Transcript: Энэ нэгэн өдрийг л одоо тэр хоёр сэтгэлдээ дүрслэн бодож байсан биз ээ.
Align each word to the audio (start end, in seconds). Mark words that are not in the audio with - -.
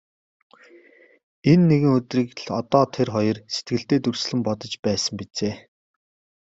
Энэ 1.51 1.63
нэгэн 1.69 1.93
өдрийг 1.99 2.29
л 2.45 2.49
одоо 2.59 2.83
тэр 2.95 3.07
хоёр 3.15 3.37
сэтгэлдээ 3.53 3.99
дүрслэн 4.01 4.39
бодож 4.45 4.73
байсан 4.85 5.13
биз 5.19 5.37
ээ. 5.47 5.55